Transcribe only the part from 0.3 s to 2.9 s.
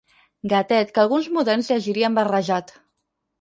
Gatet que alguns moderns llegirien barrejat.